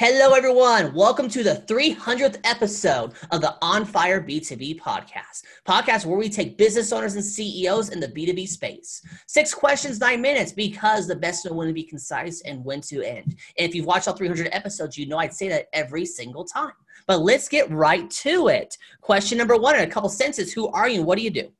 [0.00, 0.94] Hello, everyone.
[0.94, 5.42] Welcome to the 300th episode of the On Fire B2B podcast.
[5.66, 9.02] Podcast where we take business owners and CEOs in the B2B space.
[9.26, 13.02] Six questions, nine minutes, because the best know when to be concise and when to
[13.02, 13.34] end.
[13.58, 16.70] And if you've watched all 300 episodes, you know I'd say that every single time.
[17.08, 18.78] But let's get right to it.
[19.00, 21.50] Question number one in a couple sentences Who are you and what do you do?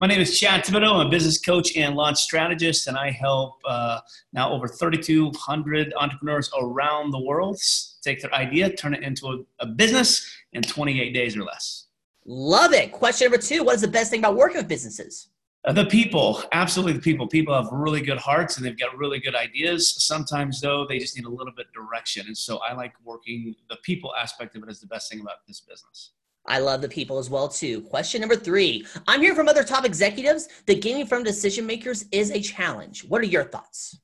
[0.00, 1.00] My name is Chad Thibodeau.
[1.00, 3.98] I'm a business coach and launch strategist, and I help uh,
[4.32, 7.60] now over 3,200 entrepreneurs around the world
[8.00, 11.86] take their idea, turn it into a, a, business in 28 days or less.
[12.26, 12.92] Love it.
[12.92, 15.30] Question number two What is the best thing about working with businesses?
[15.64, 17.26] Uh, the people, absolutely the people.
[17.26, 20.04] People have really good hearts and they've got really good ideas.
[20.04, 22.24] Sometimes, though, they just need a little bit of direction.
[22.28, 25.38] And so I like working the people aspect of it is the best thing about
[25.48, 26.12] this business.
[26.48, 27.82] I love the people as well too.
[27.82, 28.86] Question number three.
[29.06, 30.48] I'm hearing from other top executives.
[30.66, 33.04] The gaming from decision makers is a challenge.
[33.04, 33.98] What are your thoughts?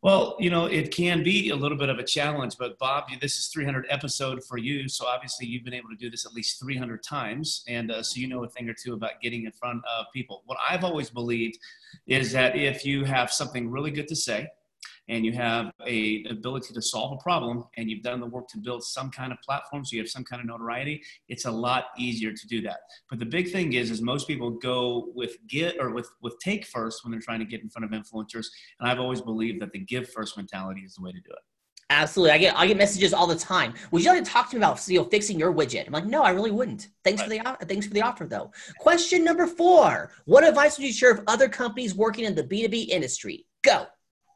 [0.00, 3.36] Well, you know, it can be a little bit of a challenge, but Bob, this
[3.36, 6.60] is 300 episode for you, so obviously you've been able to do this at least
[6.60, 9.82] 300 times, and uh, so you know a thing or two about getting in front
[9.84, 10.44] of people.
[10.46, 11.58] What I've always believed
[12.06, 14.46] is that if you have something really good to say,
[15.08, 18.58] and you have a ability to solve a problem and you've done the work to
[18.58, 21.86] build some kind of platform so you have some kind of notoriety it's a lot
[21.96, 25.76] easier to do that but the big thing is is most people go with get
[25.80, 28.46] or with with take first when they're trying to get in front of influencers
[28.80, 31.38] and i've always believed that the give first mentality is the way to do it
[31.90, 32.32] Absolutely.
[32.32, 33.72] I get I get messages all the time.
[33.90, 35.86] Would you like to talk to me about you know fixing your widget?
[35.86, 36.88] I'm like, no, I really wouldn't.
[37.02, 37.40] Thanks right.
[37.40, 38.50] for the thanks for the offer though.
[38.78, 40.10] Question number four.
[40.26, 43.46] What advice would you share of other companies working in the B2B industry?
[43.64, 43.86] Go.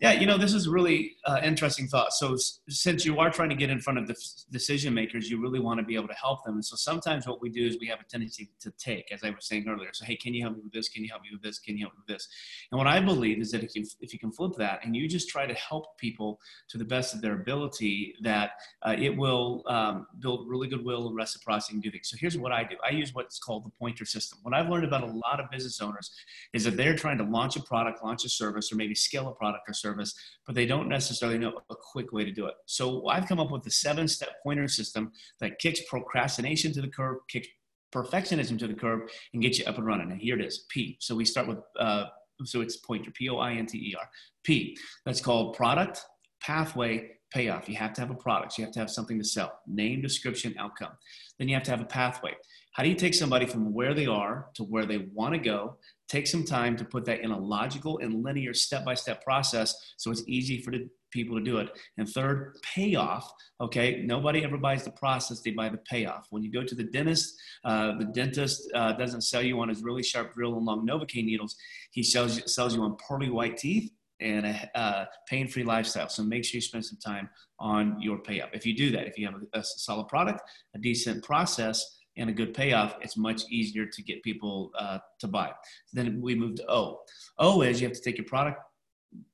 [0.02, 2.12] Yeah, you know, this is really uh, interesting thought.
[2.12, 2.36] So,
[2.68, 4.16] since you are trying to get in front of the
[4.50, 6.54] decision makers, you really want to be able to help them.
[6.54, 9.30] And so, sometimes what we do is we have a tendency to take, as I
[9.30, 9.90] was saying earlier.
[9.92, 10.88] So, hey, can you help me with this?
[10.88, 11.60] Can you help me with this?
[11.60, 12.26] Can you help me with this?
[12.72, 15.06] And what I believe is that if you if you can flip that and you
[15.06, 19.62] just try to help people to the best of their ability, that uh, it will
[19.68, 22.10] um, build really goodwill and reciprocity and do things.
[22.10, 22.74] So, here's what I do.
[22.84, 24.40] I use what's called the pointer system.
[24.42, 26.10] What I've learned about a lot of business owners
[26.52, 29.32] is that they're trying to launch a product, launch a service, or maybe scale a
[29.32, 30.14] product or service service,
[30.46, 32.54] but they don't necessarily know a quick way to do it.
[32.66, 36.88] So I've come up with a seven step pointer system that kicks procrastination to the
[36.88, 37.48] curb, kicks
[37.94, 39.00] perfectionism to the curb,
[39.32, 40.10] and gets you up and running.
[40.10, 40.96] And here it is P.
[41.00, 42.06] So we start with, uh,
[42.44, 44.08] so it's pointer, P O I N T E R.
[44.44, 44.76] P.
[45.04, 46.04] That's called product,
[46.40, 47.68] pathway, payoff.
[47.68, 48.58] You have to have a product.
[48.58, 49.60] You have to have something to sell.
[49.66, 50.92] Name, description, outcome.
[51.38, 52.32] Then you have to have a pathway.
[52.72, 55.76] How do you take somebody from where they are to where they want to go?
[56.12, 59.94] Take some time to put that in a logical and linear step by step process
[59.96, 61.70] so it's easy for the people to do it.
[61.96, 63.32] And third, payoff.
[63.62, 66.26] Okay, nobody ever buys the process, they buy the payoff.
[66.28, 67.34] When you go to the dentist,
[67.64, 71.24] uh, the dentist uh, doesn't sell you on his really sharp drill and long Novocaine
[71.24, 71.56] needles,
[71.92, 73.90] he sells you, sells you on pearly white teeth
[74.20, 76.10] and a uh, pain-free lifestyle.
[76.10, 78.50] So make sure you spend some time on your payoff.
[78.52, 80.42] If you do that, if you have a, a solid product,
[80.74, 85.28] a decent process, and a good payoff, it's much easier to get people uh, to
[85.28, 85.48] buy.
[85.86, 87.00] So then we move to O.
[87.38, 88.60] O is you have to take your product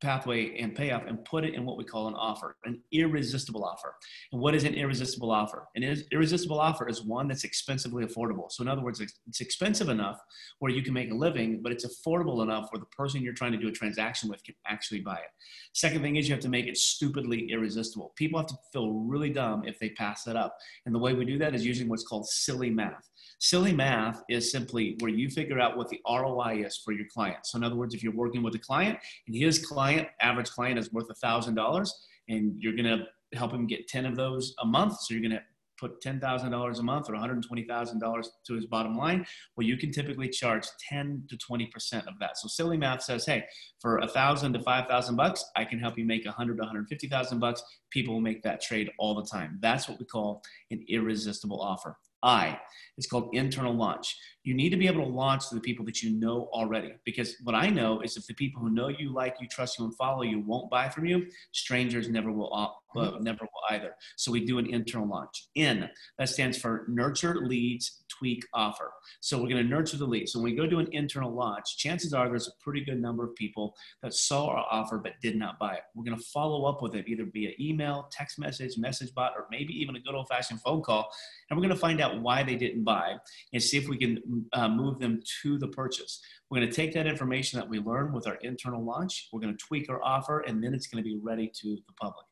[0.00, 3.94] pathway and payoff and put it in what we call an offer, an irresistible offer.
[4.32, 5.68] And what is an irresistible offer?
[5.76, 8.50] An irresistible offer is one that's expensively affordable.
[8.50, 10.18] So, in other words, it's expensive enough
[10.58, 13.52] where you can make a living, but it's affordable enough where the person you're trying
[13.52, 15.30] to do a transaction with can actually buy it.
[15.74, 18.12] Second thing is you have to make it stupidly irresistible.
[18.16, 20.56] People have to feel really dumb if they pass it up.
[20.86, 23.08] And the way we do that is using what's called silly math.
[23.38, 27.38] Silly math is simply where you figure out what the ROI is for your client.
[27.44, 30.78] So, in other words, if you're working with a client and his client, average client,
[30.78, 31.88] is worth $1,000
[32.28, 33.04] and you're going to
[33.36, 35.42] help him get 10 of those a month, so you're going to
[35.78, 39.24] put $10,000 a month or $120,000 to his bottom line,
[39.56, 42.36] well, you can typically charge 10 to 20% of that.
[42.36, 43.44] So silly math says, hey,
[43.80, 47.38] for a thousand to 5,000 bucks, I can help you make a 100 to 150,000
[47.38, 47.62] bucks.
[47.90, 49.58] People will make that trade all the time.
[49.62, 51.96] That's what we call an irresistible offer.
[52.22, 52.58] I.
[52.96, 54.16] It's called internal launch.
[54.48, 56.94] You need to be able to launch to the people that you know already.
[57.04, 59.84] Because what I know is if the people who know you, like you, trust you,
[59.84, 63.94] and follow you won't buy from you, strangers never will, uh, never will either.
[64.16, 65.48] So we do an internal launch.
[65.54, 65.90] N.
[66.16, 68.90] That stands for nurture, leads, tweak, offer.
[69.20, 70.32] So we're going to nurture the leads.
[70.32, 73.24] So when we go do an internal launch, chances are there's a pretty good number
[73.24, 75.82] of people that saw our offer but did not buy it.
[75.94, 79.46] We're going to follow up with it either via email, text message, message bot, or
[79.50, 81.10] maybe even a good old fashioned phone call.
[81.50, 83.16] And we're going to find out why they didn't buy
[83.52, 84.22] and see if we can
[84.52, 86.20] uh, move them to the purchase.
[86.48, 89.28] We're going to take that information that we learn with our internal launch.
[89.32, 91.92] We're going to tweak our offer, and then it's going to be ready to the
[92.00, 92.26] public.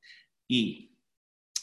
[0.49, 0.91] E.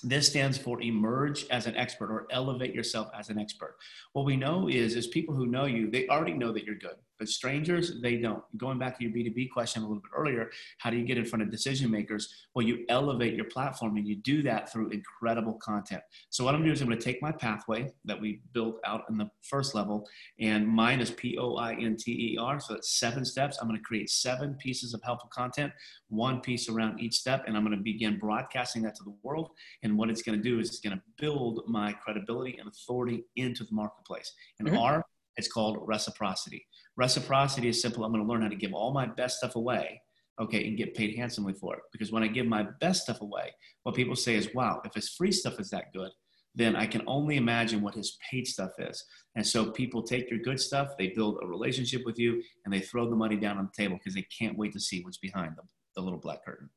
[0.06, 3.78] This stands for emerge as an expert or elevate yourself as an expert.
[4.12, 6.98] What we know is, is people who know you, they already know that you're good
[7.24, 8.44] But strangers, they don't.
[8.58, 11.24] Going back to your B2B question a little bit earlier, how do you get in
[11.24, 12.28] front of decision makers?
[12.54, 16.02] Well, you elevate your platform and you do that through incredible content.
[16.32, 19.04] So what I'm doing is I'm going to take my pathway that we built out
[19.10, 20.06] in the first level,
[20.38, 22.60] and mine is P-O-I-N-T-E-R.
[22.60, 23.58] So that's seven steps.
[23.62, 25.72] I'm going to create seven pieces of helpful content,
[26.10, 29.52] one piece around each step, and I'm going to begin broadcasting that to the world.
[29.84, 33.24] And what it's going to do is it's going to build my credibility and authority
[33.38, 34.34] into the marketplace.
[34.60, 34.78] And mm-hmm.
[34.78, 35.06] R,
[35.38, 36.66] it's called reciprocity.
[36.96, 38.04] Reciprocity is simple.
[38.04, 40.02] I'm going to learn how to give all my best stuff away,
[40.42, 41.82] okay, and get paid handsomely for it.
[41.92, 43.54] Because when I give my best stuff away,
[43.84, 46.12] what people say is, wow, if his free stuff is that good,
[46.56, 49.04] then I can only imagine what his paid stuff is.
[49.36, 52.80] And so people take your good stuff, they build a relationship with you, and they
[52.80, 55.54] throw the money down on the table because they can't wait to see what's behind
[55.56, 55.64] the,
[55.96, 56.70] the little black curtain.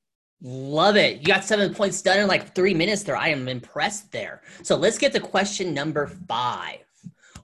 [0.42, 1.20] Love it.
[1.20, 3.16] You got seven points done in like three minutes there.
[3.16, 4.42] I am impressed there.
[4.62, 6.85] So let's get to question number five.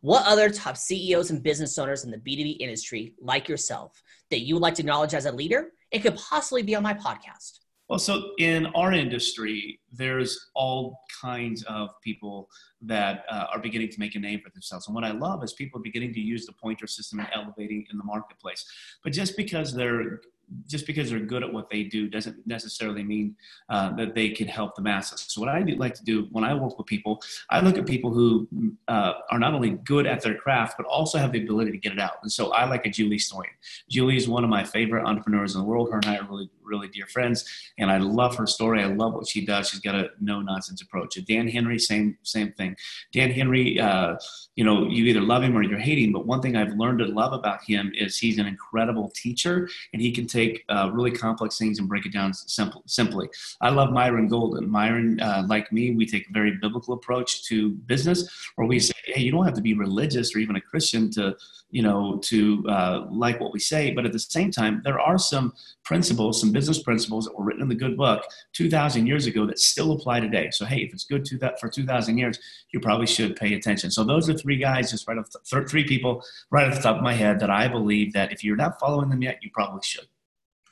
[0.02, 4.56] What other top CEOs and business owners in the B2B industry, like yourself, that you
[4.56, 5.70] would like to acknowledge as a leader?
[5.92, 7.60] It could possibly be on my podcast.
[7.88, 12.48] Well, so in our industry, there's all kinds of people
[12.80, 14.88] that uh, are beginning to make a name for themselves.
[14.88, 17.86] And what I love is people are beginning to use the pointer system and elevating
[17.92, 18.64] in the marketplace.
[19.04, 20.20] But just because they're
[20.66, 23.36] just because they're good at what they do doesn't necessarily mean
[23.68, 25.24] uh, that they can help the masses.
[25.28, 28.12] So what I like to do when I work with people, I look at people
[28.12, 28.48] who
[28.88, 31.92] uh, are not only good at their craft, but also have the ability to get
[31.92, 32.16] it out.
[32.22, 33.44] And so I like a Julie Stoian.
[33.88, 35.90] Julie is one of my favorite entrepreneurs in the world.
[35.90, 37.38] Her and I are really, really dear friends,
[37.78, 38.78] and I love her story.
[38.82, 39.68] I love what she does.
[39.68, 41.18] She's got a no nonsense approach.
[41.32, 42.72] Dan Henry, same same thing.
[43.12, 44.16] Dan Henry, uh,
[44.58, 46.12] you know, you either love him or you're hating.
[46.12, 50.00] But one thing I've learned to love about him is he's an incredible teacher, and
[50.00, 53.28] he can take uh, really complex things and break it down simple, simply.
[53.60, 54.68] I love Myron Golden.
[54.68, 58.18] Myron, uh, like me, we take a very biblical approach to business,
[58.56, 61.36] where we say, hey, you don't have to be religious or even a Christian to,
[61.70, 63.90] you know, to uh, like what we say.
[63.90, 65.52] But at the same time, there are some
[65.84, 69.58] principles, some business principles that were written in the good book 2,000 years ago that
[69.58, 70.50] still apply today.
[70.50, 72.38] So, hey, if it's good to that for 2,000 years,
[72.72, 73.90] you probably should pay attention.
[73.90, 76.96] So, those are three guys, just right off, the, three people right off the top
[76.96, 79.82] of my head that I believe that if you're not following them yet, you probably
[79.82, 80.06] should.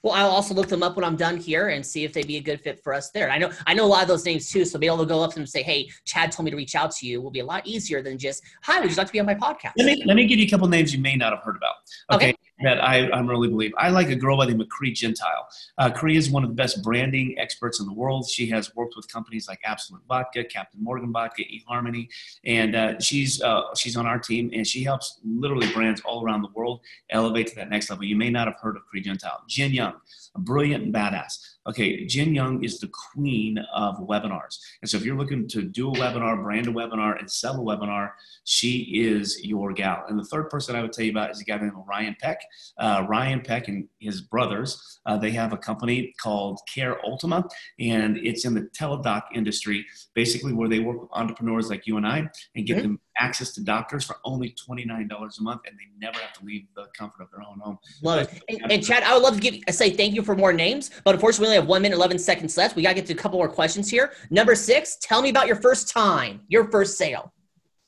[0.02, 2.38] Well, I'll also look them up when I'm done here and see if they'd be
[2.38, 3.30] a good fit for us there.
[3.30, 5.22] I know I know a lot of those names too, so be able to go
[5.22, 7.30] up to them and say, "Hey, Chad told me to reach out to you." Will
[7.30, 9.72] be a lot easier than just, "Hi, would you like to be on my podcast?"
[9.76, 11.74] Let me let me give you a couple names you may not have heard about.
[12.12, 12.30] Okay.
[12.30, 13.72] okay that I, I really believe.
[13.78, 15.48] I like a girl by the name of Cree Gentile.
[15.78, 18.28] Uh, Cree is one of the best branding experts in the world.
[18.28, 22.08] She has worked with companies like Absolut Vodka, Captain Morgan Vodka, eHarmony,
[22.44, 26.42] and uh, she's uh, she's on our team and she helps literally brands all around
[26.42, 26.80] the world
[27.10, 28.04] elevate to that next level.
[28.04, 29.42] You may not have heard of Cree Gentile.
[29.48, 29.94] Jin Young,
[30.34, 31.56] a brilliant and badass.
[31.66, 34.58] Okay, Jen Young is the queen of webinars.
[34.80, 37.58] And so if you're looking to do a webinar, brand a webinar, and sell a
[37.58, 38.12] webinar,
[38.44, 40.04] she is your gal.
[40.08, 42.40] And the third person I would tell you about is a guy named Ryan Peck.
[42.78, 47.46] Uh, Ryan Peck and his brothers, uh, they have a company called Care Ultima,
[47.78, 49.84] and it's in the teledoc industry,
[50.14, 53.62] basically where they work with entrepreneurs like you and I and get them access to
[53.62, 57.30] doctors for only $29 a month, and they never have to leave the comfort of
[57.30, 57.78] their own home.
[58.02, 58.42] Love it.
[58.48, 61.14] And, and Chad, I would love to give say thank you for more names, but
[61.14, 62.74] unfortunately, we only have one minute, 11 seconds left.
[62.74, 64.12] We got to get to a couple more questions here.
[64.30, 67.32] Number six, tell me about your first time, your first sale.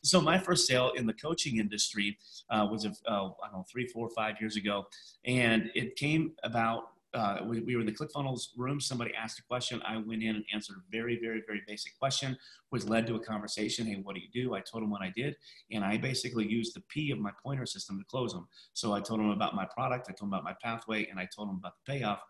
[0.04, 2.18] So my first sale in the coaching industry
[2.50, 4.86] uh, was, uh, I don't know, three, four, five years ago,
[5.24, 8.80] and it came about uh, we, we, were in the ClickFunnels room.
[8.80, 9.82] Somebody asked a question.
[9.86, 12.36] I went in and answered a very, very, very basic question,
[12.70, 13.86] which led to a conversation.
[13.86, 14.54] Hey, what do you do?
[14.54, 15.36] I told them what I did,
[15.70, 18.48] and I basically used the P of my pointer system to close them.
[18.72, 21.28] So I told them about my product, I told them about my pathway, and I
[21.34, 22.22] told them about the payoff,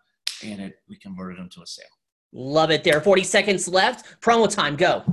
[0.45, 1.87] and it we converted them to a sale.
[2.33, 2.83] Love it.
[2.83, 4.21] There, 40 seconds left.
[4.21, 4.77] Promo time.
[4.77, 5.05] Go.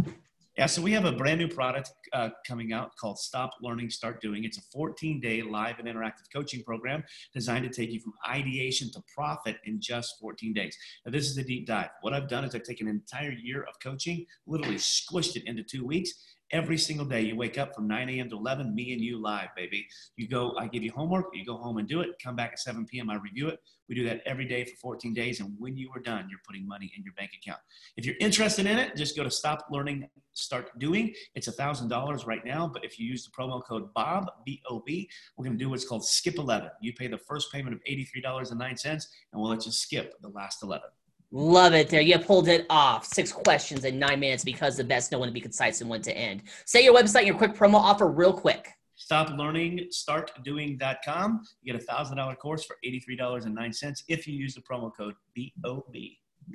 [0.60, 4.20] Yeah, so we have a brand new product uh, coming out called Stop Learning, Start
[4.20, 4.44] Doing.
[4.44, 7.02] It's a 14 day live and interactive coaching program
[7.34, 10.76] designed to take you from ideation to profit in just 14 days.
[11.06, 11.88] Now, this is a deep dive.
[12.02, 15.64] What I've done is I've taken an entire year of coaching, literally squished it into
[15.64, 16.12] two weeks,
[16.52, 17.22] every single day.
[17.22, 18.30] You wake up from 9 a.m.
[18.30, 19.88] to 11, me and you live, baby.
[20.16, 22.60] You go, I give you homework, you go home and do it, come back at
[22.60, 23.60] 7 p.m., I review it.
[23.88, 25.40] We do that every day for 14 days.
[25.40, 27.60] And when you are done, you're putting money in your bank account.
[27.98, 31.14] If you're interested in it, just go to Stop Learning, Start Doing.
[31.34, 32.70] It's $1,000 right now.
[32.72, 35.72] But if you use the promo code BOB, B O B, we're going to do
[35.72, 36.70] what's called Skip 11.
[36.82, 39.02] You pay the first payment of $83.09, and
[39.34, 40.88] we'll let you skip the last 11.
[41.32, 42.02] Love it there.
[42.02, 43.06] You pulled it off.
[43.06, 46.02] Six questions in nine minutes because the best know when to be concise and when
[46.02, 46.44] to end.
[46.66, 48.70] Say your website, your quick promo offer real quick.
[48.96, 51.42] Stop learning, startdoing.com.
[51.62, 55.96] You get a thousand dollar course for $83.09 if you use the promo code BOB.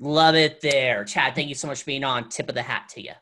[0.01, 1.05] Love it there.
[1.05, 2.29] Chad, thank you so much for being on.
[2.29, 3.13] Tip of the hat to you.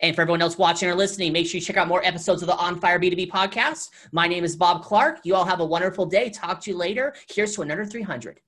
[0.00, 2.48] And for everyone else watching or listening, make sure you check out more episodes of
[2.48, 3.90] the On Fire B2B podcast.
[4.10, 5.20] My name is Bob Clark.
[5.22, 6.30] You all have a wonderful day.
[6.30, 7.14] Talk to you later.
[7.28, 8.40] Here's to another 300.